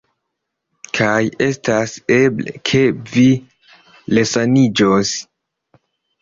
[0.99, 3.27] Kaj estas eble, ke vi
[4.19, 5.13] resaniĝos?